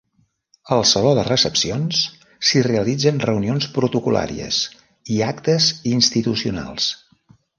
[0.75, 1.99] Al saló de recepcions
[2.49, 4.61] s'hi realitzen reunions protocol·làries,
[5.17, 6.91] i actes institucionals.